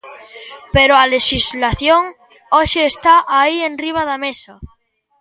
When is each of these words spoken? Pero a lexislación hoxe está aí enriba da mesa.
Pero 0.75 0.93
a 0.95 1.05
lexislación 1.13 2.01
hoxe 2.55 2.81
está 2.91 3.15
aí 3.39 3.57
enriba 3.69 4.01
da 4.09 4.17
mesa. 4.25 4.53